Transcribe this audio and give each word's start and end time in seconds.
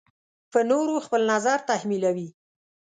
په 0.51 0.59
نورو 0.69 0.95
خپل 1.05 1.21
نظر 1.33 1.57
تحمیلوي. 1.69 2.29